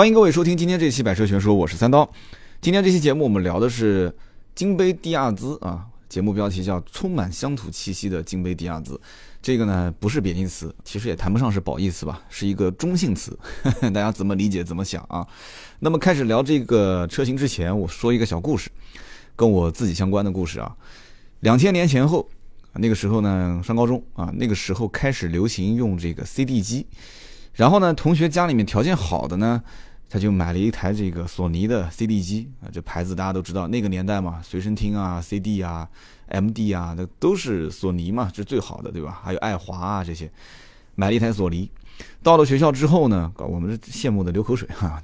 [0.00, 2.10] 欢迎各位收听今天这期《百车全说》，我是三刀。
[2.62, 4.10] 今天这期节目我们聊的是
[4.54, 8.98] 金杯迪亚兹啊，节目标题叫“充满乡土气息的金杯迪亚兹”。
[9.42, 13.38] 这个呢不是贬义词，其实也谈不上是褒义词吧，是一个中性词，
[13.92, 15.26] 大家怎么理解怎么想啊。
[15.80, 18.70] 那么开始聊这个车型之前，我说一个小故事，
[19.36, 20.74] 跟我自己相关的故事啊。
[21.40, 22.26] 两千年前后，
[22.72, 26.86] 那个时候呢上高中啊，那个时候开始流行用这个 CD 机。
[27.52, 29.62] 然后呢，同学家里面条件好的呢，
[30.10, 35.88] 他就买了一台这个索尼的 CD 机啊，这牌子大家都知道，那个年代嘛，随身听啊、CD 啊、
[36.26, 39.20] MD 啊，那都是索尼嘛，这是最好的，对吧？
[39.22, 40.28] 还有爱华啊这些，
[40.96, 41.70] 买了一台索尼。
[42.22, 45.00] 到了学校之后呢，我们是羡慕的流口水哈，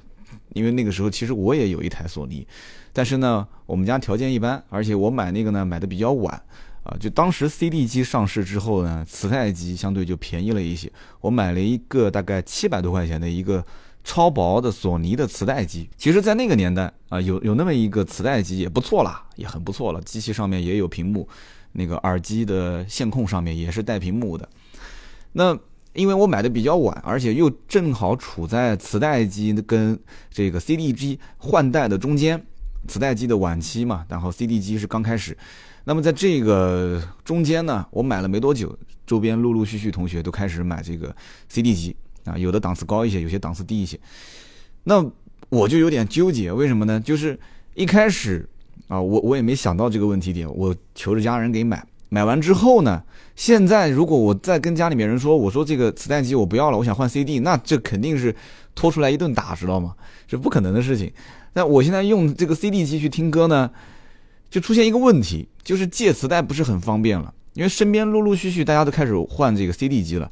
[0.53, 2.45] 因为那个时候其实我也有一台索尼，
[2.91, 6.41] 但是呢，我们家条件一般，而且我买那个呢买的比较晚。
[6.83, 10.89] 啊，就当时 CD 机上市之后呢，磁带机相对就便宜了一些。
[11.19, 13.61] 我买了一个大概七百多块钱的一个
[14.07, 15.89] 超薄的索尼的磁带机。
[15.97, 19.99] 其实，在那个年代啊，有有那么一个磁带机也不错啦，也很不错了。
[20.01, 21.27] 机器上面也有屏幕，
[21.73, 24.47] 那个耳机的线控上面也是带屏幕的。
[25.33, 25.59] 那
[25.91, 29.99] 因为我买的比较晚，而且又正好处在磁带机跟
[30.31, 32.41] 这个 CD 机换代的中间，
[32.87, 35.37] 磁带机的晚期嘛，然后 CD 机是刚开始。
[35.83, 38.73] 那么在这个中间呢，我买了没多久，
[39.05, 41.13] 周边陆陆续续同学都开始买这个
[41.49, 41.93] CD 机
[42.27, 43.99] 啊，有的档次高一些，有些档次低一些。
[44.83, 45.03] 那
[45.49, 46.99] 我就有点纠结，为什么呢？
[46.99, 47.39] 就是
[47.73, 48.47] 一开始
[48.87, 53.01] 啊，我我也没想到这个问题点，我求着家人给买，买完之后呢，
[53.35, 58.35] 现在如果我再跟家里面人说，我说这个磁带机我不要了，我想换 CD，那这肯定是
[58.75, 59.95] 拖出来一顿打，知道吗？
[60.27, 61.11] 是不可能的事情。
[61.53, 63.71] 那我现在用这个 CD 机去听歌呢？
[64.49, 70.31] 就出现一个问题，就是借磁带不是很方便了，因为身边陆陆续续大家都开始换这个 CD 机了。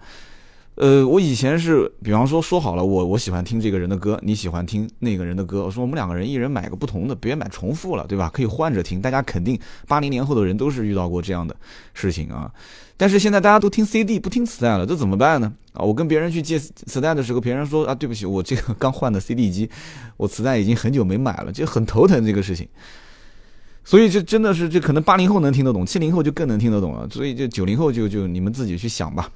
[0.76, 8.30] 呃，我以前是，比方说说好了，我我喜欢听这个人的歌，你喜欢听那个人的歌，我说我们两个人一人买个不同的，别买重复了，对吧？
[8.34, 9.02] 可以换着听。
[9.02, 11.56] 大家肯定八零年后的人都是遇到过这样的
[11.94, 12.52] 事情啊。
[12.98, 15.54] 但是现在大家都听 CD 不听磁带了，这怎么办呢？
[15.72, 19.70] 啊，我跟别人去借磁带的时候，别人说啊，对不起，我这个刚换的 CD 机，
[20.18, 22.68] 我磁带已经很久没买了，就很头疼这个事情。
[23.86, 27.08] 所以这真的是，这可能八零后能听得懂，七零后就更能听得懂了。
[27.10, 29.30] 所以这九零后就就你们自己去想吧，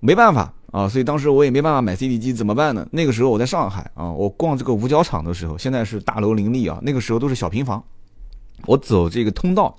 [0.00, 0.88] 没办法啊。
[0.88, 2.84] 所以当时我也没办法买 CD 机，怎么办呢？
[2.90, 7.80] 那个时候我在上海啊，我逛这个五角场的时候，现在是大楼林立啊，那个时候都是小平房。
[8.66, 9.76] 我走这个通道，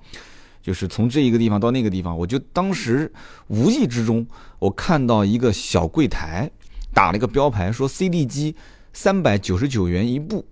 [0.62, 3.12] 就是从这一个地方到那个地方，我就当时
[3.48, 4.26] 无意之中，
[4.58, 6.50] 我看到一个小柜台
[6.92, 8.54] 打了一个标牌，说 CD 机
[8.92, 10.44] 三百九十九元一部。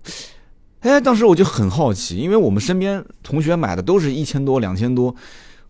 [0.79, 5.15] 哎，当时我就很好奇，因为我们身边同学买的都是一千多、两千多，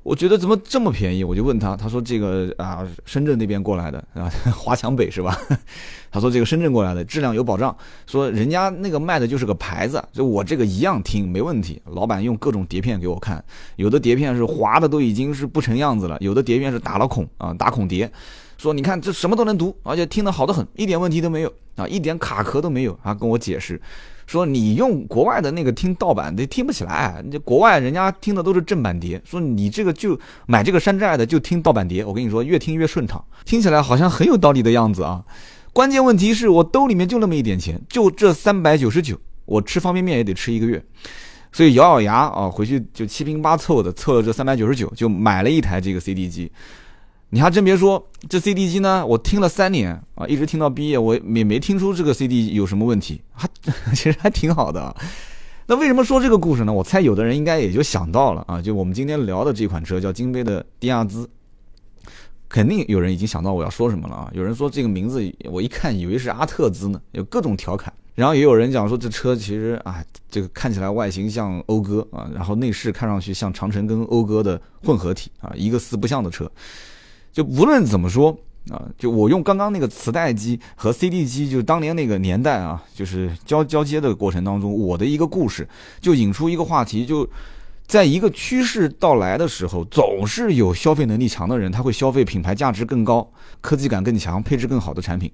[0.03, 1.23] 我觉得怎么这么便宜？
[1.23, 5.37] 我就问他，他说这个啊，深圳那边过来的啊， 华强北是吧？
[6.11, 7.75] 他说这个深圳过来的，质量有保障，
[8.05, 11.81] 说人家那个卖的就是个牌子，就我这个一样听没问题。
[11.85, 13.43] 老板用各种碟片给我看，
[13.77, 18.11] 有的碟片是划的都已经是不成样子了，有的碟片是打了孔啊，打孔碟，
[18.57, 23.81] 说你看这什么都能读，而且听得好的很，一点问题都没有啊，一点卡壳都没有啊，跟我解释。
[24.25, 29.21] 说你用国外的那个听盗版的听不起来，这国外人家听的都是正版碟。
[29.25, 35.23] 说你这个就买这个山寨的就听盗版碟，我跟你说越听越顺畅，听起来好像很有道理的样子啊。
[35.71, 40.83] 关键问题是我兜里面就那么一点钱，就这三百九十九，我吃方便面也得吃一个月，
[41.51, 46.51] 所以咬咬牙啊，回去就七拼八凑的凑了这三百九十九，就买了一台这个 CD 机。
[47.33, 53.49] 你还真别说，这 CD 机呢，我听了三年啊，一直听到毕业，我也没听出这个 CD 有什么问题，还
[53.95, 54.79] 其实还挺好的。
[54.79, 54.95] 啊
[55.65, 56.71] 那为什么说这个故事呢？
[56.71, 61.27] 我猜有的人应该也就想到了啊，就我们今天聊的这款车叫金杯的迪亚兹，
[62.47, 64.29] 肯定有人已经想到我要说什么了啊。
[64.33, 67.91] 有人说这个名字，我一看以为是阿特兹呢，有各种调侃。
[68.13, 76.51] 然后也有人讲说这车其实啊，这个看起来外形像讴歌啊，然后内饰看上去像长城跟讴歌的混合体啊，一个四不像的车。
[77.33, 78.31] 就无论怎么说
[78.69, 85.67] 啊，就我用刚刚那个磁带机和 CD 机，就当年那个年代啊，就是交交接的过程当中，我的一个故事
[85.99, 87.27] 就引出一个话题，就
[87.85, 95.29] 在一个趋势到来的时候，总是有消费能力强的人，他会消费品牌价值更高、科技感更强、配置更好的产品，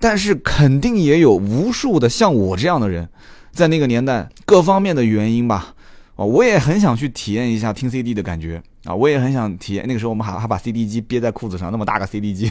[0.00, 3.08] 但是肯定也有无数的像我这样的人，
[3.52, 5.74] 在那个年代各方面的原因吧。
[6.16, 8.94] 啊，我也很想去体验一下听 CD 的感觉啊！
[8.94, 9.86] 我也很想体验。
[9.86, 12.50] 那个时候我们还还把 CD 机憋在裤子上，那么大个 CD 机，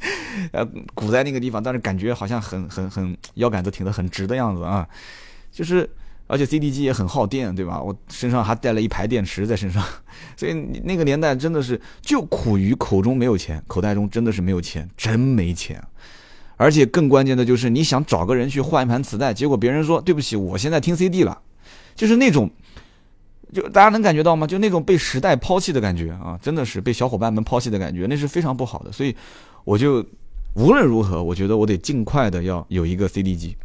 [0.52, 0.64] 呃，
[0.94, 4.88] 鼓在那个地方，但是感觉好像很很很腰杆子挺得很直的样子啊！
[5.52, 5.88] 就是，
[6.26, 7.80] 而且 CD 机也很耗电，对吧？
[7.80, 9.82] 我身上还带了一排电池在身上，
[10.36, 10.52] 所以
[10.84, 15.82] 那个年代真的是就苦于口中没有钱，口袋中真的是没有钱，真没钱。
[16.56, 21.36] 而且更关键的就是你想找个人去换一盘磁带，结果别人说对不起，我现在听 CD 了，
[21.96, 22.48] 就是那种，
[23.54, 24.46] 就大家能感觉到吗？
[24.46, 28.90] 就那种被时代抛弃的感觉啊，真的是被小伙伴们抛弃的感觉，那是非常不好的。
[28.90, 29.14] 所以
[29.64, 30.04] 我就
[30.56, 33.56] 无论如何，我觉得我得尽快的要有一个 CD 机。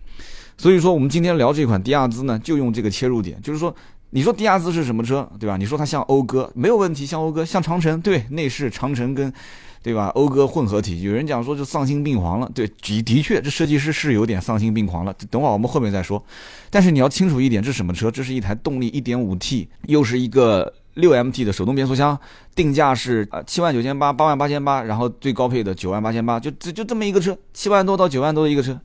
[0.58, 3.76] 所以说，我们今天聊这款迪亚兹呢，就用这个切入点，就是说，
[4.12, 5.58] 你说迪亚兹是什么车，对吧？
[5.58, 9.34] 你说它像讴歌，没有问题，像讴歌，像长城，对，内饰长城跟。
[9.82, 10.12] 对吧？
[10.16, 12.52] 讴歌混合体，有人讲说就丧心病狂了。
[12.54, 15.16] 对，的的确，这设计师是有点丧心病狂了。
[15.30, 16.24] 等会儿我们后面再说。
[16.70, 18.12] 但是你要清楚一点，这什么车？
[18.12, 22.20] 这是一台动力 1.5T，又是一个 6MT 的手动变速箱，
[22.54, 28.78] 定价是呃七万九千八，八万八千八，然后最高配的九万八千八，就就就这么一个车，七万多到九万多的一个车，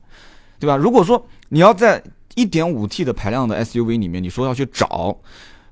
[0.59, 0.77] 对吧？
[0.77, 2.01] 如果说你要在
[2.35, 5.17] 1.5T 的排量的 SUV 里面，你说要去找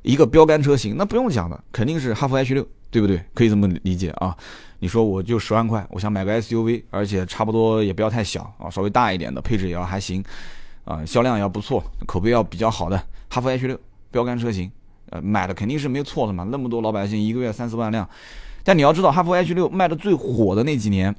[0.02, 3.20] 一个标杆车型，那不用讲的，肯定是哈弗 H 六，对不对？
[3.34, 4.38] 可以这么理解啊。
[4.78, 10.24] 你说我就十万块，我想买个 SUV，而且差不多也不要太小啊，稍微大一点的，配置也要还行，
[10.86, 13.80] 啊，销量也要不错，口碑要比较好的哈弗 H 六
[14.12, 14.72] 标杆车型，
[15.10, 18.08] 呃，买的肯定是没错的嘛，那么多老百姓一个月三四万辆，
[18.64, 21.16] 但你要知道哈弗 H 六卖的最火的那几年，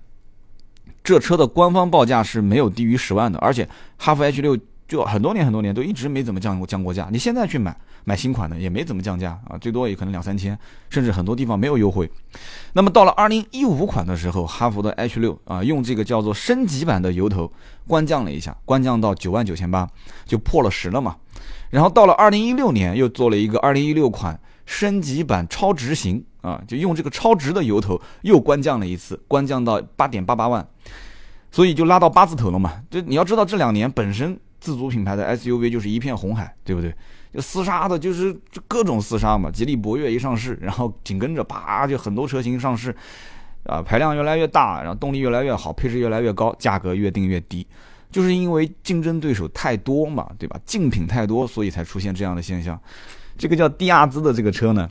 [1.02, 3.68] 这车的官方报价是没有低于十万的，而且
[3.98, 4.56] 哈弗 H 六。
[4.86, 10.56] 就很多年很多年都一直没怎么降过降过价，你现在去买买新款的也没怎么降价啊，最多也可能两三千，
[10.90, 12.10] 甚至很多地方没有优惠。
[12.74, 17.50] 那么到了二零一五款的时候，哈弗的 H 六啊，用这个叫做升级版的油头
[17.86, 19.88] 官降了一下，官降到九万九千八，
[20.26, 21.16] 就破了十了嘛。
[21.70, 30.68] 然后到了二零一六年又做了一个二零一六款升级版超值型啊，就用这个超值的油头又官降了一次，官降到八点八八万，
[31.50, 32.82] 所以就拉到八字头了嘛。
[32.90, 34.38] 就你要知道这两年本身。
[34.64, 36.90] 自主品牌的 SUV 就是一片红海，对不对？
[37.34, 38.34] 就厮杀的，就是
[38.66, 39.50] 各种厮杀嘛。
[39.50, 42.96] 吉利博越一上市，然后紧跟着啪就很多车型上市，
[43.64, 47.66] 啊，排量越来越大，然后动力越来越好，配置越来越高，价格越定越低，
[48.10, 50.58] 就是因为竞争对手太多嘛，对吧？
[50.64, 52.80] 竞品太多，所以才出现这样的现象。
[53.36, 54.88] 这个叫迪亚兹的这个车呢，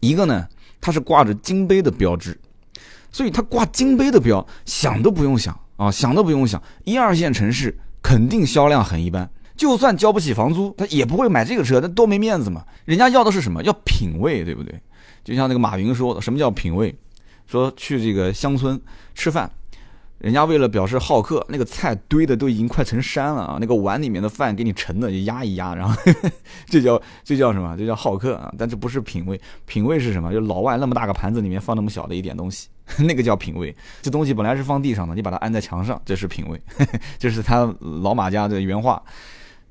[0.00, 0.48] 一个呢，
[0.80, 2.40] 它是挂着金杯的标志，
[3.12, 7.76] 所以它挂金杯的标，想都不用想啊，想都不用想，一二线城市。
[8.02, 12.64] 肯定销量很一般，就算交不起房租，他也不会买这个车，那多没面子嘛！
[12.84, 13.62] 人家要的是什么？
[13.62, 14.80] 要品味，对不对？
[15.22, 16.94] 就像那个马云说的，什么叫品味？
[17.46, 18.80] 说去这个乡村
[19.14, 19.50] 吃饭，
[20.20, 23.58] 人家为了表示好客，那个菜堆的都已经快成山了啊！
[23.60, 25.94] 那个碗里面的饭给你盛的就压一压，然后
[26.68, 27.74] 这叫这叫什么？
[27.76, 28.52] 这叫好客啊！
[28.58, 30.30] 但这不是品味，品味是什么？
[30.32, 32.68] 就老外那么大个盘子里面放那么小的一点东西。
[32.98, 36.60] 那个叫品味，这东西本来是放地上的，你把它安在墙上，这是品味，
[37.18, 39.00] 这是他老马家的原话，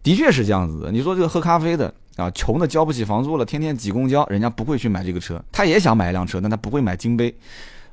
[0.01, 0.91] 的确是这样子的。
[0.91, 7.35] 你说这个喝咖啡的啊，穷的交不起房租了，天天挤公交，人家不会去买这个车，他也想买一辆车，但他不会买金杯，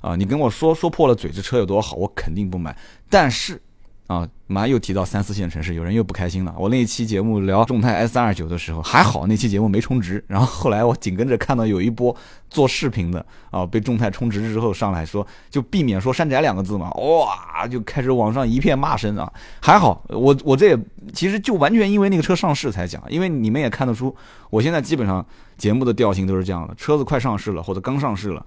[0.06, 2.76] 啊，你跟我说说破了嘴，这车有多好，我肯定不买，
[3.10, 3.60] 但是。
[4.06, 6.54] 啊，马上又提到三四线城市，有人又不开心了。
[6.56, 10.24] 我那一期节目聊众泰 S 二九的时候，还好那期节目没充值。
[10.28, 12.14] 然后后来我紧跟着看到有一波
[12.48, 19.28] 做视频的啊，被众泰充值之后上来说，就避免说山寨两个字嘛，哇，就开始网上一片骂声啊。
[19.60, 20.78] 还好我我这也
[21.12, 24.14] 其实就完全因为那个车上市才讲，因为你们也看得出，
[24.50, 25.26] 我现在基本上
[25.58, 28.46] 节目的调性都是这样的，车子快上市了或者刚上市了，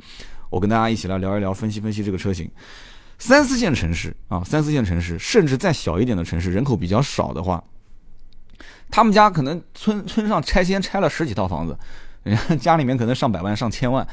[0.49, 2.49] 我跟大家一起来聊一聊，分析分析这个车型。
[3.17, 7.61] 三四线城市啊，三四线城市，甚至再小一点的城市，人口比较少的话，
[8.89, 11.77] 他们家可能村村上拆迁拆了十几套房子，
[12.23, 14.07] 人 家家里面可能上百万上千万，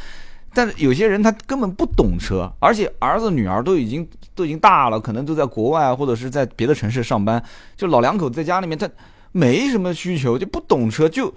[0.53, 7.41] 但是有些人他根本不懂车，而且儿子女儿都已经都已经大了，可能都在国外或者是在别的城市上班，
[7.77, 8.91] 就老两口在家里面他
[9.31, 11.33] 没什么需求，就不懂车就。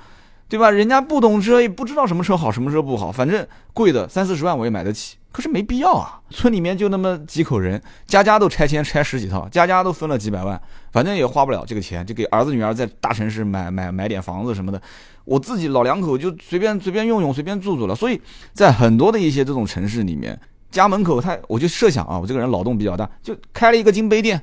[0.49, 0.71] 对吧？
[0.71, 3.11] 人家不懂车，也不知道什么车好，什么车不好。
[3.11, 6.19] 反正贵的三四十万我也买得起，可是没必要啊。
[6.31, 10.59] 村里面就那么几口人，家家都拆迁拆十几套，家家都分了几百万，
[10.91, 14.81] 反正也花不了这个钱，就给儿子女儿在大城市买买买点房子什么的。
[15.23, 17.93] 我自己老两口就随便随便用用，随便住住了。
[17.93, 18.19] 所以
[18.51, 20.39] 在很多的一些这种城市里面，
[20.71, 24.41] 家门口他我就设想啊，我这个人脑洞比较大，就开了一个金杯店。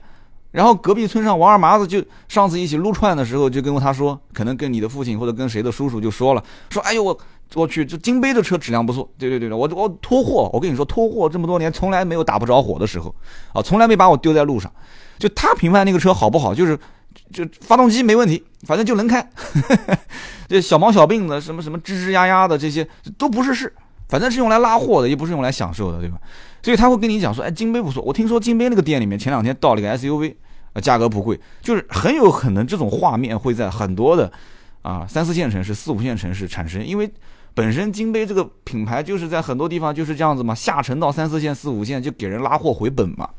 [0.51, 7.19] 然后隔壁村上王二麻子就上次一起撸串的时候，就跟他说，可能跟你的父亲或者跟谁的叔叔就说了，说哎呦我
[7.55, 13.15] 我去这金杯的车质量不错，对对对对，我我拖货，我跟你说拖货这么多年从来没有打不着火的时候，
[13.53, 14.73] 啊从来没把我丢在路上，
[15.19, 16.79] 就他评判那个车好不好，就是
[17.33, 19.29] 就发动机没问题，反正就能开，
[20.49, 22.87] 这小毛小病的什么什么吱吱呀呀的这些
[23.19, 23.73] 都不是事，
[24.09, 26.17] 反正是用来拉货的，也不是用来享受的，对吧？
[26.67, 30.35] 所以他会跟你讲说，哎金杯不错，我听说金杯那个店里面前两天到了一个 SUV。
[30.83, 34.31] 价格不贵，就是很有可能这种画面会在很多的
[34.83, 37.11] 啊三四线城市、四五线城市产生，因为
[37.55, 43.31] 本身金杯这个品牌就是在很多地方就是这样子嘛，下沉到三四线、四五线就给人拉货回本嘛。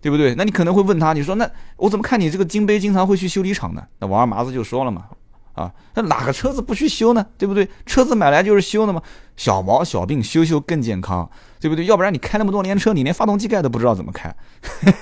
[0.00, 0.34] 对不对？
[0.36, 3.82] 那你可能会问他，你说那我怎么看你这个金杯经常会去修理厂呢？
[3.98, 5.06] 那王二麻子就说了嘛，
[5.54, 7.26] 啊，那哪个车子不去修呢？
[7.36, 7.68] 对不对？
[7.84, 9.02] 车子买来就是修的嘛，
[9.36, 11.28] 小毛小病修修更健康，
[11.60, 11.84] 对不对？
[11.84, 14.34] 要不然你开那么多年车，你连发动机盖都不知道怎么开，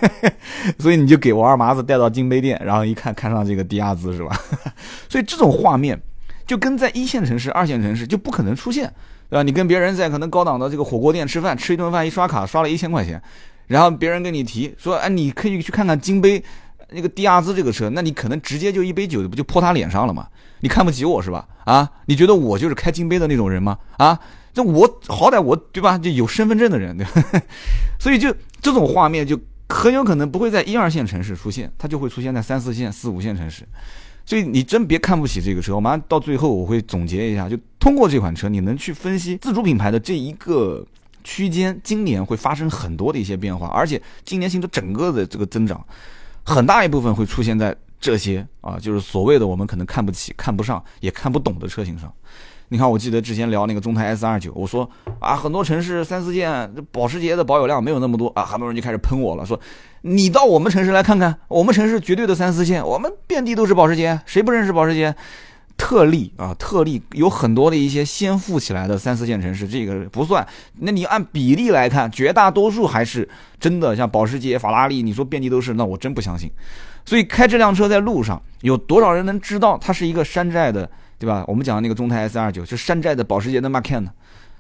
[0.79, 4.39] 所以你就给王二麻子带到金杯店，然后一看看上这个迪亚兹是吧？
[5.09, 5.99] 所以这种画面
[6.47, 8.93] 就跟在一线城市、二线城市就不可能出现，
[9.31, 9.43] 对吧？
[9.43, 13.23] 你跟别人在可能高档的这个火锅店吃饭，吃一顿饭一刷卡刷了一千块钱。
[13.69, 16.43] 然后别人跟你提说，哎，你可以去看看金杯
[16.91, 20.27] 那个迪亚兹这个车，那你可能直接就一杯酒不就泼他脸上了吗？
[20.61, 21.47] 你看不起我是吧？
[21.67, 23.77] 啊，你觉得我就是开金杯的那种人吗？
[23.99, 24.19] 啊，
[24.53, 25.97] 这我好歹我对吧？
[25.99, 27.43] 就有身份证的人，对吧？
[28.01, 29.39] 所以就这种画面就
[29.69, 33.67] 很有可能不会在一二线城市出现，它就会出现在三四线、四五线城市。
[34.27, 35.75] 所以你真别看不起这个车。
[35.75, 40.87] 我马上到最后我会总结一下，就通过这款车，你能去分析自主品牌的这一个。
[41.25, 45.85] 区间今年会发生很多的一些变化，而且今年新车整个的这个增长，
[46.43, 52.11] 很大一部分会出现在这些啊，就是所谓的我们可能看不起、看不上、也看不懂的车型上。
[52.71, 54.89] 你看，我记得之前聊那个中泰 S 二九，我说
[55.21, 59.59] 啊，很多城市三四线保时捷的保有量没有那么多啊，很多人就开始喷我了，说
[60.03, 65.15] 你到我们城市来看看，我们城市绝对的三四线，我们遍地都是保时捷，谁不认识保时捷？
[65.79, 70.45] 特例啊，特例有很多的一些先富起来的三四线城市，这个不算。
[70.81, 73.27] 那你按比例来看，绝大多数还是
[73.61, 76.51] 真的像保时捷、法拉利，你说遍地都是，那我真不相信。
[77.05, 81.45] 所以开这辆车在路上，有多少人能知道它是一个山寨的，对吧？
[81.47, 84.07] 我们讲的那个众泰 S 二九是山寨的保时捷的 Macan，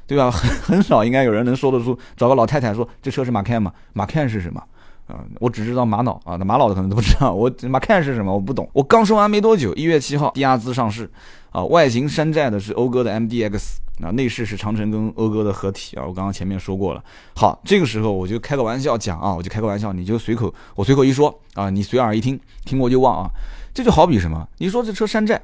[0.07, 0.31] 对吧？
[0.33, 4.63] 很很少应该有人能说得出，找个老太太说这车是 Macan 吗？Macan 是什么？
[5.07, 7.33] 啊，我只知道玛瑙啊，那玛瑙的可能都不知道。
[7.33, 8.69] 我马看是什么，我不懂。
[8.75, 11.11] 我刚说完没多久，一月七号，迪亚兹上市，
[11.51, 16.05] 啊，外形山寨的是讴歌的 MDX，啊，内饰是长城跟讴歌的合体啊。
[16.07, 17.03] 我刚刚前面说过了。
[17.35, 23.31] 好，这个时候我就开个玩笑讲啊，我就开个玩笑，你就随口我随口一说啊，你随耳一听，听过就忘啊。
[23.73, 24.47] 这就好比什么？
[24.59, 25.41] 你说这车山寨，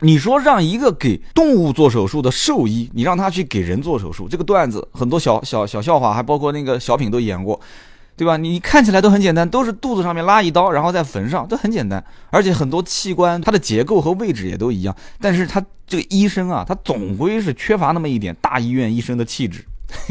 [0.00, 7.60] 你说让一个给动物做手术的兽医，你让他去给人做手术，这个段子很多小小小笑话，还包括那个小品都演过。
[8.18, 8.38] 对吧？
[8.38, 12.02] 你看起来都很简单，都是肚子上面拉一刀，然后再缝上，都很简单。
[12.30, 14.96] 而且很多器官它的结构和位置也都一样。
[15.20, 19.62] 但是他这个医生啊，他总归是缺乏那么一点大医院医生的气质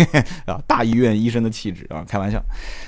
[0.46, 2.40] 啊，大医院医生的气质啊，开玩笑。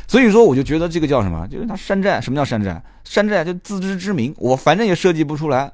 [0.08, 1.48] 所以说，我就觉得这个叫什么？
[1.48, 2.22] 就是他山寨。
[2.22, 2.80] 什么叫山寨？
[3.04, 4.32] 山寨就自知之明。
[4.38, 5.72] 我反正也设计不出来，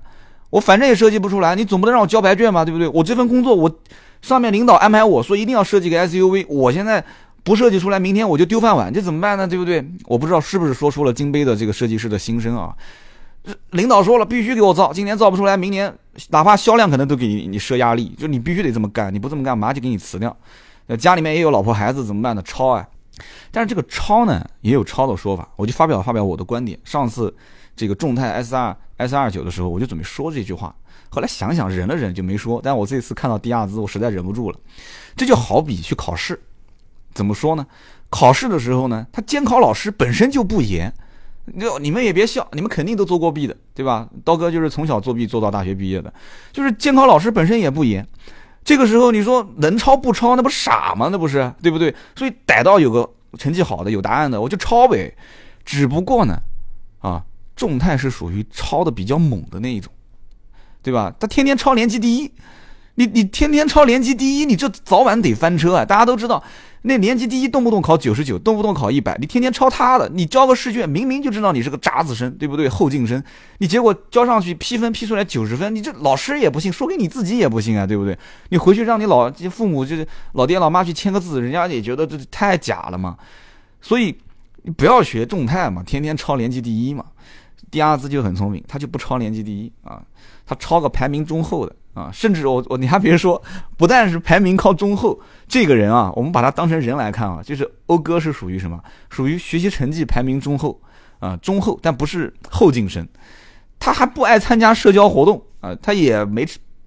[0.53, 1.55] 我反正也设计不出来。
[1.55, 2.63] 你总不能让我交白卷吧？
[2.63, 2.87] 对不对？
[2.89, 3.79] 我这份工作，我
[4.21, 7.03] 上面领导安排我说一定要设计个 SUV，我现在。
[7.45, 9.45] 不设计出来，明天我就丢饭碗，这怎么办呢？
[9.45, 9.85] 对不对？
[10.05, 12.73] 我不知道是不是说出了金杯的这个设计师的心声啊。
[13.71, 15.93] 领导说了，必须给我造，今年造不出来，明年
[16.29, 20.33] 哪怕销量可能都给你你设压力，就你必须得这么干，你不这么干，马上就给你辞掉。
[20.97, 22.41] 家里面也有老婆孩子，怎么办呢？
[22.45, 22.87] 抄啊！
[23.51, 26.79] 但是这个抄呢，也有抄的说法，我就发表发表我的观点。
[26.85, 27.35] 上次
[27.75, 30.75] 这个众泰 S 二 S 二九的时候，我就准备说这句话，
[31.09, 32.61] 后来想想忍了忍就没说。
[32.63, 34.57] 但我这次看到迪亚兹，我实在忍不住了。
[35.15, 36.39] 这就好比去考试。
[37.13, 37.65] 怎么说呢？
[38.09, 40.93] 考试的时候呢，他监考老师本身就不严，
[41.59, 44.07] 就你们也别笑，你们肯定都做过弊的，对吧？
[44.23, 46.13] 刀哥就是从小作弊做到大学毕业的，
[46.51, 48.07] 就是监考老师本身也不严。
[48.63, 51.09] 这个时候你说能抄不抄，那不傻吗？
[51.11, 51.93] 那不是对不对？
[52.15, 55.13] 所以逮到有个成绩好的、有答案的，我就抄呗。
[55.65, 56.37] 只不过呢，
[56.99, 57.23] 啊，
[57.55, 59.91] 众泰是属于抄的比较猛的那一种，
[60.81, 61.13] 对吧？
[61.19, 62.31] 他天天抄年级第一，
[62.95, 65.85] 你你天天抄年级第一，你这早晚得翻车啊！
[65.85, 66.43] 大家都知道。
[66.85, 72.67] 那年级第一动不动考九十九，动不动考一百，你天天抄他的，你交个试卷，明明就知道你是个渣子生，对不对？
[72.67, 73.23] 后进生，
[73.59, 78.17] 你结果交上去批分批出来九十分，你这老师也不信，说给你自己也不信啊，对不对？
[78.49, 83.15] 你回去让你老父母就是老爹老妈去签个字，人家也觉得这太假了嘛。
[83.81, 84.13] 所以
[84.75, 87.05] 不要学众泰嘛，天天抄年级第一嘛。
[87.73, 89.99] 迪亚兹就很聪明，他就不抄年级第一啊，
[90.45, 91.75] 他抄个排名中后的。
[91.93, 93.39] 啊，甚至我我你还别说，
[93.77, 98.83] 不但是排名靠中后，这个人啊，我们把他当成人来看啊，就是讴歌是属于什么？
[99.11, 100.81] 属于学习成绩排名中后
[101.19, 103.07] 啊，中后，但不是后进生。
[103.77, 106.43] 他还不爱参加社交活动啊，他也没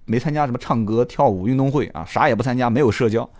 [0.07, 3.31] 没参加什么唱歌、跳舞、运动会啊，啥也不参加，没有社交，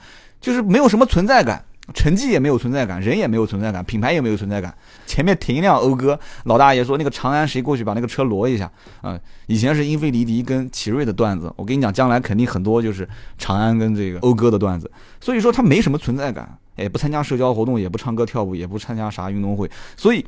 [0.41, 1.65] 就是没有什么存在感。
[1.95, 4.75] 成绩也没有存在感，人也没有存在感，品牌也没有存在感。
[5.07, 8.71] 前面停一辆讴歌，老大爷说那个长安谁过去把那个车挪一下
[9.03, 9.19] 嗯？
[9.47, 14.91] 以前是英菲尼迪跟奇瑞的段子，我跟你讲，将来肯定很多就是长安跟这个讴歌的段子。
[15.21, 20.25] 所以说他没什么存在感，也不参加社交活动，也不唱歌跳舞，也不参加啥运动会，所以。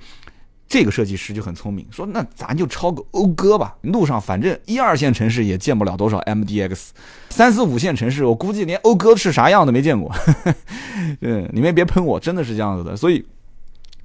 [0.69, 3.75] 这个设计师就很聪明，说那咱就抄个讴歌吧。
[3.83, 6.89] 路上反正一二线城市也见不了多少 MDX，
[7.31, 10.15] 三四五线城市我估计连讴歌是啥样都没见过。
[11.23, 12.95] 嗯，你们别喷我，真的是这样子的。
[12.95, 13.25] 所以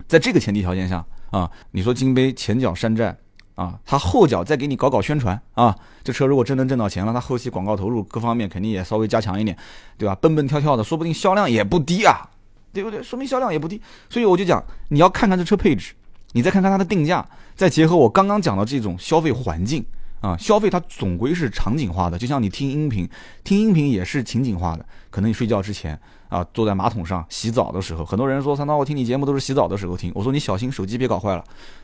[0.08, 3.14] 在这个前提条件下啊，你说金杯前脚山寨
[3.56, 9.58] 啊，他后脚再给你搞搞宣传啊，这车如果真能挣到钱了，他后期广告投入各方面肯定也稍微加强一点，
[9.98, 10.16] 对吧？
[10.16, 12.30] 蹦蹦跳跳的，说不定销量也不低啊，
[12.72, 13.04] 对不对？
[13.04, 15.94] 说明销量也不低，所以我就讲，你要看看这车配置，
[16.34, 17.26] 你再看看它的定价，
[17.56, 19.84] 再结合我刚刚讲的这种消费环境。
[20.20, 23.06] 啊，消费它总归是场景化的，就像你听音频，
[23.44, 24.86] 听音频也是情景化的。
[25.10, 26.00] 可能你睡觉之前
[26.30, 30.10] 啊，坐在马桶上洗澡的时候，很多人说三刀，我听你节目都是洗澡的时候听。
[30.16, 31.44] 我说你小心手机别搞坏了，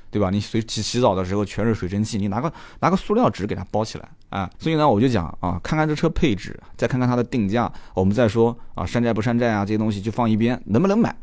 [0.09, 0.29] 对吧？
[0.29, 4.49] 你随洗洗澡的时候全是水蒸气，你拿个拿个塑料纸给它包起来啊。
[4.57, 11.13] 所以呢，我就讲啊，看看这车配置，再看看它的定价，我们再说啊，山寨不山寨啊，这些东西就放一边，能不能买？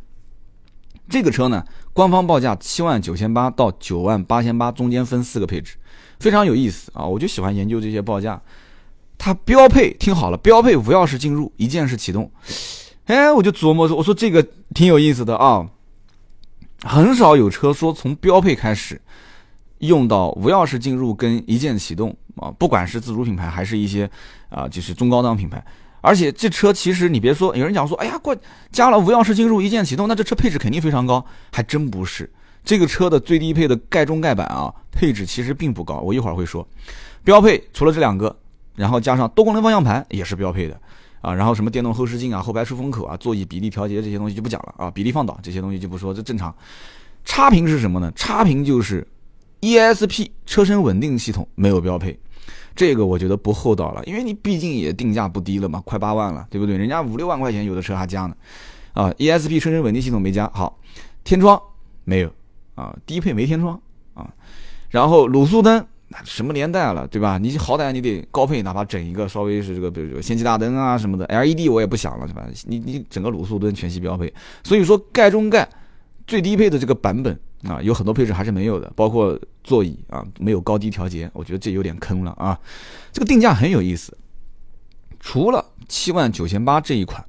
[1.09, 5.77] 这个车呢，官方报价七万九千八到九万八千八，中间分四个配置。
[6.19, 7.05] 非常有意思啊！
[7.05, 8.41] 我就喜欢研究这些报价。
[9.19, 12.31] 它标配听好了，标配无钥匙进入，一键式启动。
[13.05, 14.43] 哎，我就琢磨说，我说这个
[14.75, 15.69] 挺有意思的啊。
[16.83, 19.01] 很少有车说从标配开始
[19.79, 24.11] 用到无钥匙进入跟一键启动啊，不管是自主品牌还是一些
[24.49, 25.65] 啊，就是中高档品牌。
[26.07, 28.35] 而且这车其实你别说，有人讲说，哎呀，过
[28.71, 32.31] 加了无钥匙进入、一键启动，那这车配置肯定非常高，还真不是。
[32.65, 35.99] 这个车的最低配的盖中盖板啊，配置其实并不高。
[35.99, 36.65] 我一会儿会说，
[37.25, 38.37] 标配除了这两个，
[38.77, 40.81] 然后加上多功能方向盘也是标配的
[41.23, 46.55] 啊，然后什么电动后视镜啊、后排出风口啊、座椅比例调节这些东西就不讲了啊，比例放倒这些东西就不说，这正常。
[47.25, 48.13] 差评是什么呢？
[48.15, 49.05] 差评就是
[49.61, 52.17] ESP 车身稳定系统没有标配，
[52.77, 56.77] 这个我觉得不厚道了，因为你毕竟也定价不低了嘛，快八万了，对不对？
[56.77, 58.37] 人家五六万块钱有的车还加呢，
[58.93, 60.79] 啊，ESP 车身稳定系统没加，好，
[61.25, 61.61] 天窗
[62.05, 62.31] 没有。
[62.77, 63.81] 啊，低配没天窗
[64.13, 64.29] 啊，
[64.91, 67.39] 然后卤素灯，那什么年代了，对吧？
[67.39, 72.47] 你好歹你得高配，哪怕整一个稍微是这个，比如说氙气大灯啊什么的，LED 我也不想了，是吧？
[72.67, 74.31] 你你整个卤素灯全系标配，
[74.63, 75.67] 所以说盖中盖
[76.27, 82.59] 最低配的这个版本啊，有很多配置还是没有的，包括座椅啊没有高低调节，我觉得这有点坑了啊。
[83.13, 84.17] 这个定价很有意思，
[85.21, 87.25] 除了七万九千八这一款。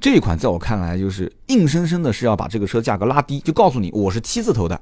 [0.00, 4.80] 这一款在我看来就是硬生生的是要把这个车价格拉低，就告诉你我是七字头的。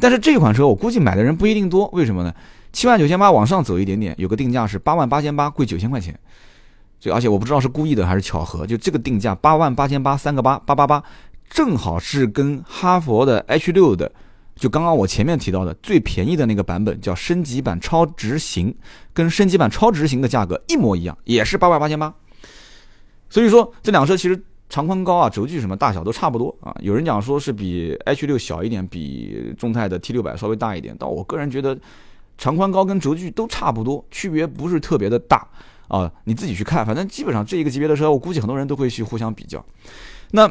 [0.00, 2.34] 但是这款车我估计买的人不一定多，为什么呢？
[2.72, 6.18] 七万九千八往上走一点点，有个定价是八万八千八，贵九千块钱。
[6.98, 11.00] 这而且我不知道是故意的还是巧合，就这个定价八万八千八三个八八八八，
[11.50, 14.10] 正好是跟哈佛的 H 六的，
[14.54, 18.74] 就刚刚我前面提到的最便宜的那个版本叫升级版超直行，
[19.12, 22.14] 跟升级版超直行的价格一模一样，也是八万八千八。
[23.30, 26.74] 所以说这两车其实长宽高啊、轴距什么大小都差不多啊。
[26.80, 31.78] 有人讲说是比 H 六小一点，比众泰的 T 六百稍微大一点，但我个人觉得
[32.36, 35.46] 长宽高跟轴距都差不多，区别不是特别的大
[35.88, 36.10] 啊。
[36.24, 39.64] 你自己去看，反正基本上这一个级别的车，我估计很多人都会去互相比较。
[40.30, 40.50] 那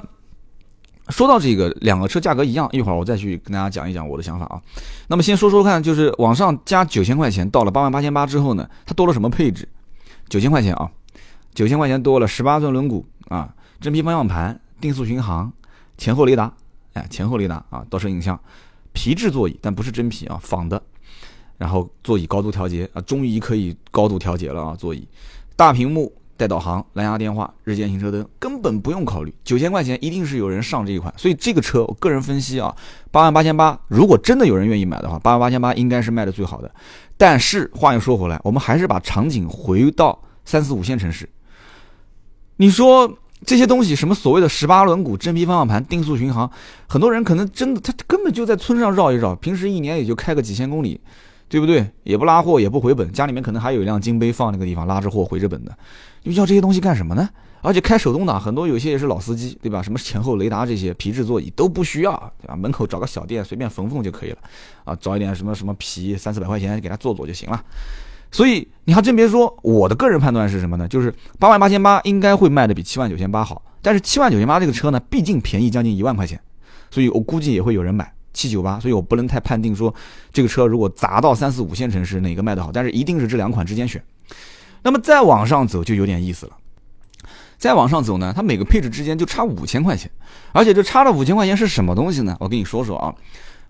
[1.10, 4.62] 说到这个两个车价格一样，一会儿我再去跟大家讲一讲我的想法啊。
[5.08, 9.68] 那么先说说看，就是往上加九千块钱，到了八万八千八之后呢，它多了什么配置？
[10.30, 10.92] 九千块钱啊。
[11.54, 15.52] 九千块钱多了，十八寸轮毂啊，真皮方向盘，定速巡航，
[15.98, 16.54] 前后雷达，
[16.94, 18.40] 哎，前后雷达啊，倒车影像，
[18.94, 20.80] 皮质座椅，但不是真皮啊，仿的。
[21.58, 25.08] 然后座椅高度调节啊，终于可以高度调节了啊，座椅，
[25.56, 29.34] 大屏幕带导航，蓝牙电话，日间行车灯，根本不用考虑。
[29.44, 32.74] 九千块钱一定是有人上这一款，所以这个车我个人分析啊，
[33.12, 36.72] 八万八千八，如果真的有人愿意买的话，八万八千八应该是卖的最好的。
[37.18, 41.28] 但是话又说回来，我们还是把场景回到三四五线城市。
[42.58, 43.12] 你说
[43.46, 46.50] 这些东西，什么所谓的十八轮毂、真皮方向盘、定速巡航，
[46.88, 51.00] 很多人可能真的他根本就在村上绕一绕，平时一年也就开个几千公里，
[51.50, 51.90] 对不对？
[52.04, 55.76] 也不拉货，也不回本，家里面可能还有一辆金杯放那个地方拉着货回着本的，
[56.24, 57.30] 你要这些东西干什么呢？
[57.62, 59.82] 而且开手动挡，很多有些也是老司机，对吧？
[59.82, 62.56] 什么前后雷达这些皮质座椅都不需要，对吧？
[62.56, 64.38] 门口找个小店随便缝缝就可以了，
[64.84, 67.62] 啊，找一点什么什么皮，三四百块钱给他做做就行了。
[68.32, 70.88] 所以你还真别说，我的个人判断是什么呢？
[70.88, 76.40] 就是八万八千八应该会卖的比七万九千八好，但是七万九千八这个车呢，毕竟便宜将近一万块钱，
[76.92, 79.94] 所以我估计也会有人买七九八，所以我不能太判定说
[80.32, 84.02] 这个车如果砸到三四五线城市哪个卖的好，但是一定是这两款之间选。
[84.84, 86.54] 那么再往上走就有点意思了，
[87.58, 90.10] 再往上走呢，它每个配置之间就差五千块钱，
[90.52, 92.38] 而且这差了五千块钱是什么东西呢？
[92.40, 93.14] 我跟你说说啊，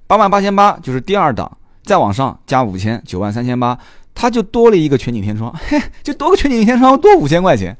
[0.06, 3.78] 八万八千八就是第二档，再往上加五千，九万三千八。
[4.20, 7.78] 它就多了一个全景天窗，嘿， 就多个全景天窗多五千块钱，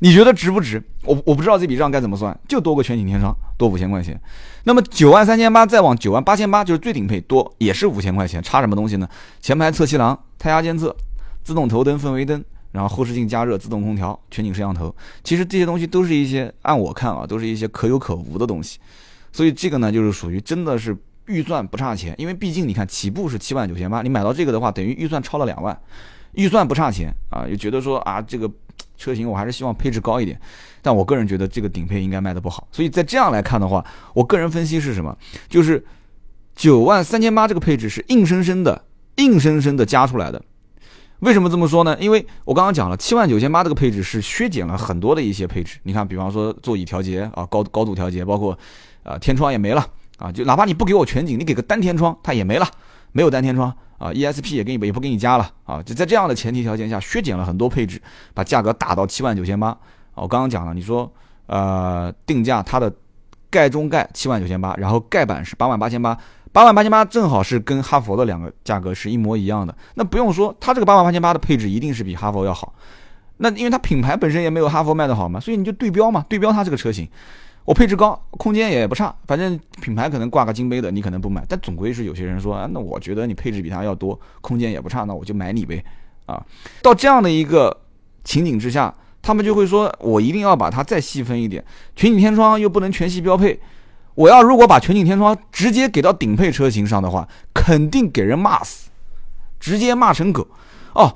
[0.00, 0.82] 你觉得值不值？
[1.04, 4.20] 我我不知道这笔账该怎么算，就多个全景天窗多五千块钱。
[4.64, 9.08] 那么九万三千八再往九万八千八就是最顶配多也是五千块钱，差什么东西呢？
[9.40, 10.94] 前排侧气囊、胎压监测、
[11.42, 14.94] 自动头灯、氛围灯，然后后视镜加热、自动空调、全景摄像头。
[15.24, 18.78] 其实这些东西都是一些按我看啊，都是一些可有可无的东西。
[19.32, 25.78] 所以这个呢，就是属于真的是预算不差钱，因为毕竟你看起步是七万九千八，你买到这个的话，等于预算超了两万，
[26.32, 28.50] 预算不差钱啊，又觉得说啊这个
[28.96, 30.40] 车型我还是希望配置高一点，
[30.82, 35.16] 但我个人觉得这个顶配应该卖的不好，所以在这样来看的话，我个人分析是什么？
[35.48, 35.84] 就是
[36.54, 38.84] 九万三千八这个配置是硬生生的、
[39.16, 40.42] 硬生生的加出来的。
[41.20, 41.96] 为什么这么说呢？
[41.98, 45.78] 因为我刚刚讲了，七万九千八这个配置是削减了很多的一些配置。
[45.82, 48.58] 你看，比方说座椅调节啊，高高度调节，包括，
[49.02, 49.86] 呃，天窗也没了
[50.18, 50.30] 啊。
[50.30, 52.68] 就哪怕你不给我全景，你给个单天窗，它也没了，
[53.12, 54.10] 没有单天窗啊。
[54.10, 55.82] ESP 也给你也不给你加了啊。
[55.82, 58.00] 就在这样的前提条件下，削减了很多配置，
[58.34, 59.76] 把价格打到七万九千八。
[60.14, 61.12] 我刚刚讲了，你说，
[61.46, 62.92] 呃，定价它的
[63.50, 66.16] 盖中盖七万九千八，然后盖板是八万八千八。
[66.52, 72.72] 八万八千八正好是跟哈佛的两个价格是一模一样的，那不用说，它这个八万八千八的配置一定是比哈佛要好。
[73.36, 77.06] 那因为它品牌本身也没有哈佛卖的好嘛，所以你就对标嘛，对标它这个车型，
[77.66, 85.84] 我配置高，空间也不差，反正品牌可能挂个金杯的，你可能不买，但总归是有些人说，啊，那我觉得你配置比它要多，空间也不差，那我就买你呗。
[86.26, 86.40] 啊，
[86.80, 87.76] 到这样的一个
[88.24, 91.64] 情景之下，他们就会说我一定要把它再细分一点，
[91.96, 93.60] 全景天窗又不能全系标配。
[94.14, 98.88] 我要如果把全景天窗直接给到顶配车型上的话，肯定给人骂死，
[99.60, 100.46] 直接骂成狗。
[100.94, 101.14] 哦，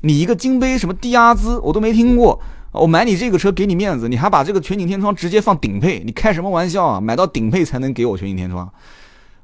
[0.00, 2.40] 你一个金杯什么低压兹我都没听过，
[2.72, 7.00] 我买你这个车给你面子，你还把这个全景天窗直接放顶配，你开什么玩笑啊？
[7.00, 8.72] 买到顶配才能给我全景天窗？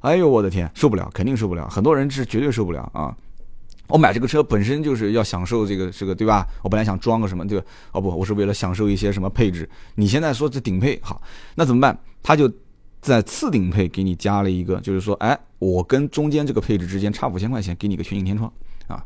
[0.00, 3.14] 哎呦我的天，受不了，肯定受不了，很多人是绝对受不了啊！
[3.88, 6.46] 我买这个车本身就是要享受这个这个对吧？
[6.62, 9.68] 我本来想装个什么这个哦不，我是为了享受一些什么配置。
[9.94, 11.20] 你现在说这顶配好，
[11.54, 11.98] 那怎么办？
[12.22, 12.52] 他就。
[13.02, 18.52] 在次顶配给你加了一个，就是说，哎，我跟中间这个配置之间差五千块钱，给你个全景天窗
[18.88, 19.04] 啊，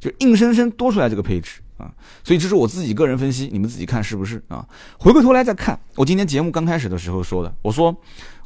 [0.00, 1.92] 就硬生生多出来这个配置啊，
[2.24, 4.66] 所以这是我自己个人分析，你们自己看是不是啊？
[4.98, 7.94] 回过头来再看，我今天节目刚开始的时候说的，我说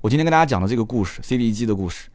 [0.00, 2.08] 我今天跟大家讲的这个故事，CD 机的故事，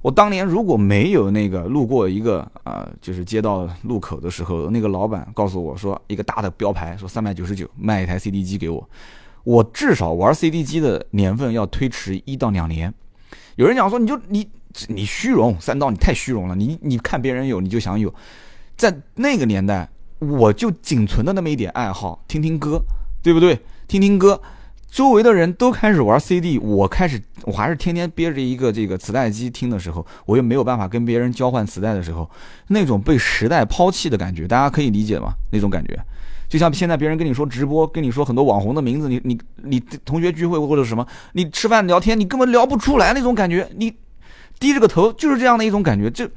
[0.00, 8.88] 我当年如果没有那个路过一个啊，就是街道路口的时候，那个老板告诉我说，一个大的标牌说三百九十九卖一台 CD 机给我。
[9.44, 12.92] 我至少玩 CD 机的年份要推迟一到两年。
[13.56, 14.48] 有人讲说，你就你
[14.88, 16.56] 你虚荣，三刀你太虚荣了。
[16.56, 18.12] 你你看别人有，你就想有。
[18.76, 22.82] 在那个年代，我就仅存的那么一点爱好，听听歌，
[23.22, 23.60] 对不对？
[23.86, 24.40] 听听歌，
[24.90, 32.30] 周围的人都开始玩 CD，我开始我还是天天憋着一个这个磁带机听的时候，我又没有办法跟别人交换磁带的时候，
[32.68, 35.34] 那种被时代抛弃的感觉，大家可以理解吗？
[35.52, 35.98] 那种感觉。
[36.48, 43.92] 就像现在别人跟你说直播，跟你说很多网红的名字，你你你同学聚会或者什么，你吃饭聊天，你根本聊不出来那种感觉，你
[44.60, 46.08] 低着个头就是这样的一种感觉。
[46.08, 46.30] 这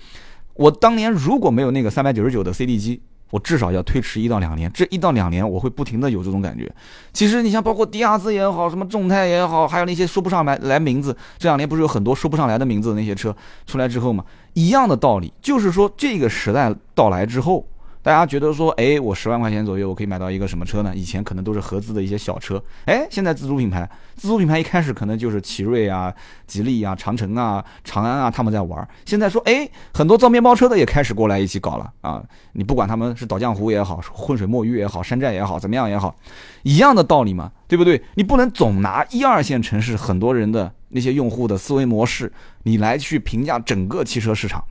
[0.56, 4.72] 我当年如果没有那个三百九十九的 CD 机，我至少要推迟一到两年。
[4.74, 6.72] 这一到两年我会不停的有这种感觉。
[7.13, 13.36] 其实你像包括迪亚兹也好，什么众泰也好，还有那些说不上来来名字，这两年不是有很多说不上来的名字的那些车
[13.66, 17.66] 出来之后嘛，一样的道理，就是说这个时代到来之后。
[18.08, 20.93] 大家觉得说，哎，我十万块钱左右，我可以买到一个什么车呢？
[20.96, 26.13] 以前可能都是合资的一些小车，哎，现在自主品牌，自主品牌一开始可能就是奇瑞啊、
[26.46, 28.88] 吉利啊、长城啊、长安啊，他们在玩。
[29.04, 32.24] 现在说，哎，很多造面包车的也开始过来一起搞了啊！
[32.54, 36.15] 你不管他们是倒浆糊也好，浑水摸鱼也好，山寨也好，怎么样也好，
[36.63, 38.02] 一样的道理嘛，对不对？
[38.15, 42.32] 你不能总拿一二线城市很多人的那些用户的思维模式，
[42.63, 44.63] 你来去评价整个汽车市场。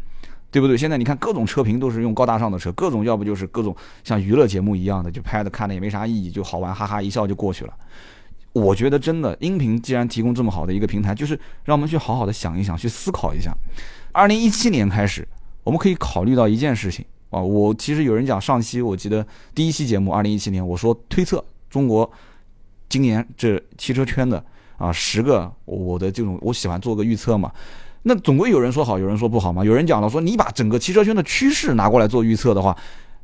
[0.51, 0.77] 对不对？
[0.77, 7.75] 现在你看各种车评都是用高大上的车，各种要不就是各种像娱乐节目一样的，就拍的看的也没啥意义，就好玩，哈哈一笑就过去了。
[8.53, 13.53] 我觉得真的，音频既然提供这么好的一个平台，就是让我们去好好的想一想，去思考一下。
[14.13, 15.29] 二零一七年开始，
[15.63, 17.39] 我们可以考虑到一件事情啊。
[17.39, 22.11] 我其实有人讲上期，我记得第一期节目，二零一七年我说推测中国
[22.89, 24.43] 今年这汽车圈的
[24.79, 27.53] 啊十个我的这种，我喜欢做个预测嘛。
[28.09, 29.65] 那总归有人说好，有人说不好嘛。
[29.65, 32.77] 有人讲了说，你把整个汽车圈的趋势拿过来做预测的话，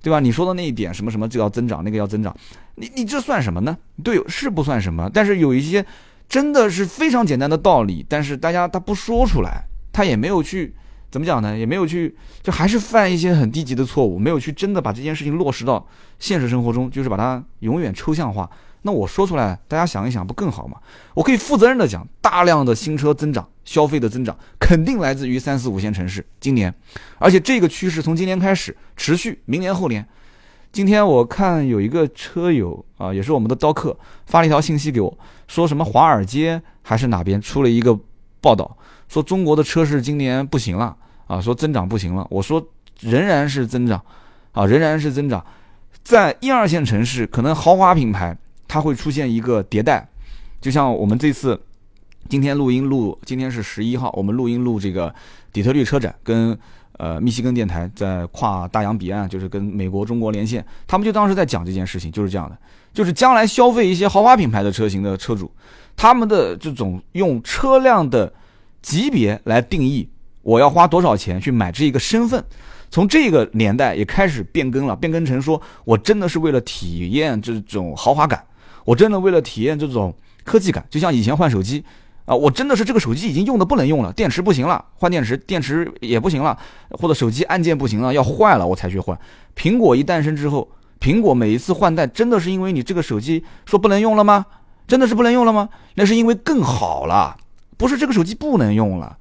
[0.02, 0.18] 对吧？
[0.18, 2.36] 你说的那一点什么什么就要增长，那个要增长，
[2.74, 3.78] 你你这算什么呢？
[4.02, 5.08] 对，是不算什么。
[5.14, 5.86] 但是有一些
[6.28, 10.74] 真的是非常简单的道理，但是大家他不说出来，他也没有去
[11.12, 11.56] 怎么讲呢？
[11.56, 15.86] 也没有去，就还是犯一些很低级的错误，没有去真的把这件事情落实到
[16.18, 18.50] 现实生活中，就是把它永远抽象化。
[18.84, 20.76] 那我说出来，大家想一想，不更好吗？
[21.14, 26.24] 我可以负责任的讲，大量的新车增长，消费的增长，肯定来自于三四五线城市。
[26.40, 26.74] 今年，
[27.18, 30.04] 而且这个趋势从今年开始持续，明年后年。
[30.72, 35.16] 今天我看有一个车友啊，也是我们的刀客，发了一条信息给我，
[35.46, 37.96] 说什么华尔街还是哪边出了一个
[38.40, 40.96] 报道，说中国的车市今年不行了
[41.28, 42.26] 啊，说增长不行了。
[42.30, 42.66] 我说
[42.98, 44.02] 仍然是增长，
[44.50, 45.44] 啊，仍然是增长，
[46.02, 48.36] 在一二线城市，可能豪华品牌。
[48.72, 50.08] 它会出现一个迭代，
[50.58, 51.60] 就像我们这次
[52.30, 55.14] 今天录音录，今天是十一号，我们录音录这个
[55.52, 56.58] 底特律车展跟
[56.96, 62.56] 呃密西根电台在跨大洋彼岸，就是跟美国、中国连线，他们就当时在讲这件事情，就是这样的，
[62.94, 65.52] 就是将来消费一些豪华品牌的车型的车主，
[65.94, 68.32] 他们的这种用车辆的
[68.80, 70.08] 级别来定义，
[70.40, 72.42] 我要花多少钱去买这一个身份。
[72.90, 78.42] 从这个年代也开始变更了，变更成说我真的是为了体验这种豪华感，
[78.84, 80.14] 我真的为了体验这种
[80.44, 81.84] 科技感，就像以前换手机
[82.24, 86.58] 啊，我真的是这个手机已经用的不能用了，电池不行了，换电池，电池也不行了，
[86.90, 89.18] 或者手机按键不行了，要坏了我才去换。
[89.56, 90.68] 苹果一诞生之后，
[91.00, 94.46] 苹果每一次换代，真的是因为你这个手机说不能用了吗？
[94.86, 95.68] 真的是不能用了吗？
[95.94, 97.36] 那是因为更好了，
[97.76, 99.18] 不是这个手机不能用了。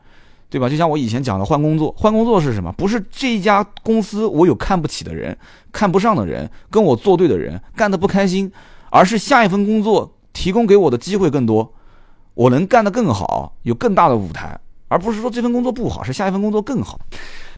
[0.49, 0.67] 对吧？
[0.67, 2.69] 就像我以前讲的，换工作，换工作是什么？
[2.73, 5.37] 不是这一家公司我有看不起的人、
[5.71, 8.51] 看不上的人，跟我作对的人，干得不开心，
[8.91, 11.73] 而是下一份工作提供给我的机会更多，
[12.35, 16.99] 我能干得更好，有更大的舞台，而不是说这份工作不好，是下一份工作更好。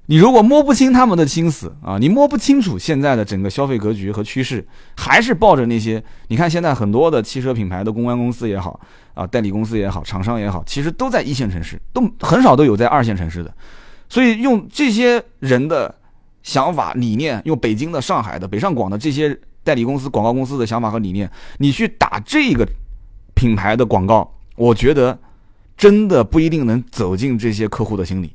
[0.05, 4.65] 你如果摸不清他们的心思啊，你摸不清楚现在的整个消费格局和趋势，
[4.97, 8.79] 还是抱着那些，你看现在很多的汽车品牌的公关公司也好
[9.13, 13.53] 啊，代理公司也好，厂商也好，其实都在一线城市，都很少都有在二线城市的。
[14.09, 15.95] 所以用这些人的
[16.43, 22.67] 想法理念，用北京的、上海的、北上广的这些代理公司、广告公司的想法和理念，你去打这个
[23.33, 25.17] 品牌的广告，我觉得
[25.77, 28.33] 真的不一定能走进这些客户的心里。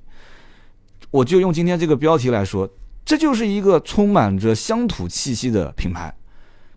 [1.10, 2.68] 我就用今天这个标题来说，
[3.04, 6.14] 这就是一个充满着乡土气息的品牌。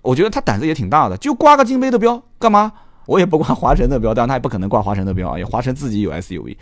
[0.01, 2.71] 我觉得他胆子也挺大的，就挂个金杯的标干嘛？
[3.05, 6.55] 我也不挂华晨的标，但他也不可能挂华晨的标啊，也华晨自己有 SUV，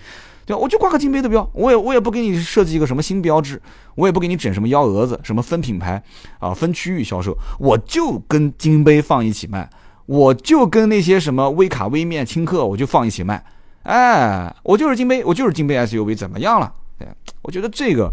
[0.54, 0.62] 对？
[0.62, 3.62] 我就挂个金杯的标，我也我也不给你设计一个什么新标志，
[3.96, 6.02] 我也不给你整什么幺蛾子，什么分品牌
[6.40, 9.70] 啊，分区域销售，我就跟金杯放一起卖，
[10.06, 13.44] 我就跟那些什么威卡、威面、轻客，我就放一起卖。
[13.84, 16.72] 哎，我就是金杯，我就是金杯 SUV，怎么样了？
[16.98, 17.08] 对，
[17.42, 18.12] 我觉得这个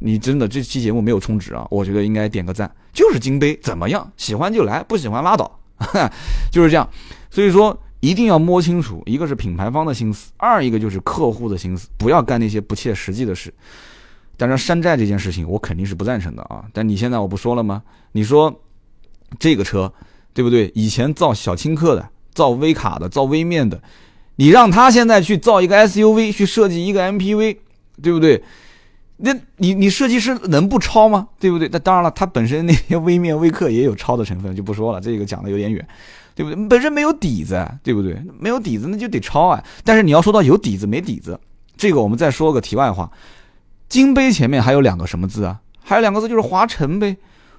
[0.00, 2.70] 你真的这期节目没有充值啊，我觉得应该点个赞。
[2.92, 4.10] 就是金杯怎么样？
[4.16, 5.60] 喜欢就来，不喜欢拉倒，
[6.50, 6.88] 就是这样。
[7.30, 13.52] 所以说一定要摸清楚，一个是品牌方的心思，二一个就是客户的心思，不要干那些不切实际的事。
[14.36, 16.64] 当然，山寨这件事情我肯定是不赞成的啊。
[16.72, 17.82] 但你现在我不说了吗？
[18.12, 18.60] 你说
[19.38, 19.92] 这个车
[20.32, 20.70] 对不对？
[20.74, 23.80] 以前造小轻客的，造微卡的，造微面的，
[24.36, 27.58] 你让他现在去造一个 SUV，去设计一个 MPV。
[28.02, 28.42] 对不对？
[29.18, 31.28] 那你你设计师能不抄吗？
[31.38, 31.68] 对不对？
[31.70, 35.86] 那当然了，他本身那些微面微客也有抄的成分，就不说了，这个讲的有点远，
[36.34, 36.68] 对不对？
[36.68, 38.20] 本身没有底子，对不对？
[38.38, 39.62] 没有底子那就得抄啊。
[39.84, 41.38] 但是你要说到有底子没底子，
[41.76, 43.10] 这个我们再说个题外话。
[43.88, 45.60] 金杯前面还有两个什么字啊？
[45.82, 47.16] 还有两个字就是华晨呗，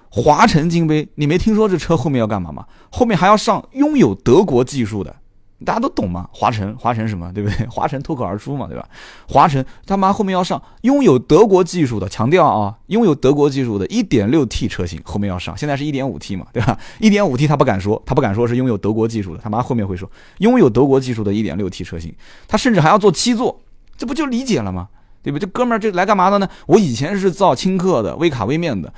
[0.10, 1.08] 华晨金杯。
[1.16, 2.66] 你没听说这车后面要干嘛吗？
[2.92, 5.16] 后面还要上拥有德国技术的。
[5.64, 6.28] 大家都懂嘛？
[6.34, 7.66] 华晨，华晨什么，对不对？
[7.72, 8.88] 华晨脱口而出嘛，对吧？
[9.28, 22.14] 华晨他妈后面要上拥有德国技术的，强调啊，拥有德国技术的 1.6T 车型后面要上，现在是一点五 T 嘛，对吧？1.5T 他不敢说，他不敢说是拥有德国技术的，他妈后面会说拥有德国技术的 1.6T 车型，
[22.48, 23.62] 他甚至还要做七座，
[23.98, 24.90] 这不就理解了吗？
[25.24, 25.40] 对不？
[25.40, 26.48] 这哥们儿这来干嘛的呢？
[26.68, 28.94] 我以前是造轻客的，威卡威面的。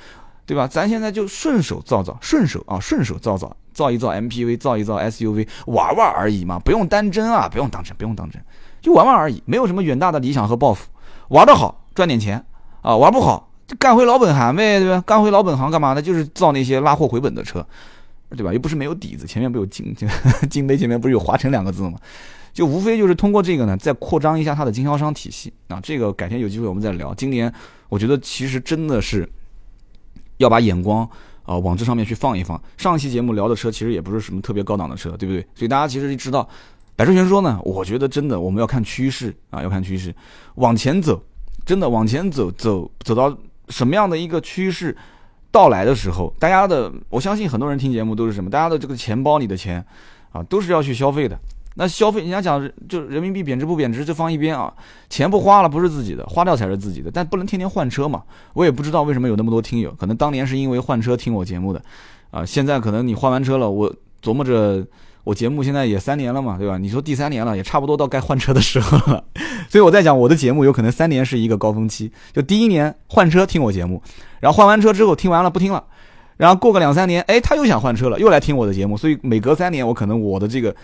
[0.48, 0.66] 对吧？
[0.66, 8.42] 咱现在就顺手造造，顺手啊，顺手造造，造一造 MPV，造一造 SUV，玩玩而已嘛，不用当真啊，不用当真，不用当真，
[8.80, 10.88] 就玩玩而已，没有什么远大的理想和抱负。
[11.28, 12.42] 玩得好赚点钱
[12.80, 15.04] 啊，玩不好就干回老本行呗，对吧？
[15.06, 16.00] 干回老本行干嘛呢？
[16.00, 17.62] 就是造那些拉货回本的车，
[18.30, 18.50] 对吧？
[18.50, 19.94] 又不是没有底子，前面不有金
[20.48, 21.98] 金杯前面不是有华晨两个字吗？
[22.54, 25.78] 就无非就是通过这个呢，再扩张一下它的经销商体系啊。
[25.82, 27.12] 这个改天有机会我们再聊。
[27.12, 27.52] 今年
[27.90, 29.30] 我觉得其实真的是。
[30.38, 31.08] 要把眼光
[31.44, 32.60] 啊往这上面去放一放。
[32.76, 35.42] 上期节目聊的车其实也不是什么特别高档的车，对不对？
[35.54, 36.48] 所以大家其实知道，
[36.96, 40.14] 百车全说呢，我觉得真的我们要看趋势啊，要看趋势，
[40.54, 41.22] 往前走，
[41.64, 43.36] 真的往前走，走走到
[43.68, 44.96] 什么样的一个趋势
[45.50, 49.84] 到来的时候，大家的我相信很多人听节目都是什么，大家的这个钱包里的钱
[50.30, 51.38] 啊都是要去消费的。
[51.80, 54.72] 那消费，人家讲就人民币贬值不贬值，就放一边啊。
[55.08, 57.08] 钱不花了不是自己的，花掉才是自己的。
[57.08, 58.24] 但不能天天换车嘛。
[58.52, 61.80] 我也不知道为什么有那么多听友，可能当年是因为换车听我节目的，
[62.32, 64.84] 啊，现在可能你换完车了，我琢磨着
[65.22, 66.78] 我节目现在也三年了嘛，对吧？
[66.78, 69.22] 你说第三年了，也差不多到该换车的时候了。
[69.70, 74.02] 所以我在讲我的节目有可能三年是一个高峰期，就第一年换车听我节目，
[74.40, 75.84] 然后换完车之后听完了不听了，
[76.38, 78.96] 然后过个两三年，哎，他又想换车了，又来听我的节目。
[78.96, 80.74] 所以每隔三年，我可能我的这个。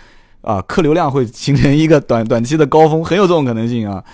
[0.44, 4.04] 啊，客流量会形成一个短短期的高峰，很有这种可能性啊。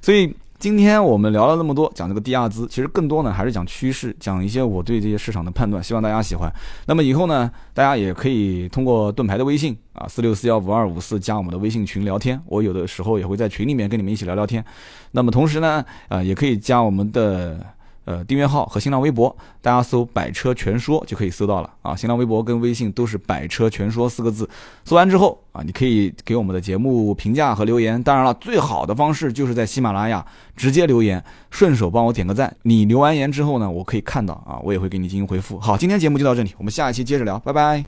[0.00, 6.50] 所以今天我们聊了那么多，讲这个低压资，其实更多呢还是讲趋势，讲一些我对这些市场的判断，希望大家喜欢。
[6.86, 14.64] 那么以后呢，大家也可以通过盾牌的微信啊，四六四幺五二五四加我们的微信群聊天，我有的时候也会在群里面跟你们一起聊聊天。
[15.12, 17.73] 那么同时呢，呃，也可以加我们的。
[18.04, 21.96] 呃，订阅号和新浪微博，大家搜“百车全说”就可以搜到了啊。
[21.96, 24.48] 新浪微博跟微信都是“百车全说”四个字。
[24.84, 28.02] 搜完之后啊，你可以给我们的节目评价和留言。
[28.02, 32.54] 当然了，最好的方式就是在喜马拉雅直接留言，顺手帮我点个赞。
[32.62, 35.58] 你留完言之后呢，我可以看到啊，我也会给你进行回复。
[35.58, 37.82] 好，今天节目就到这里，我们下一期接着聊，拜拜。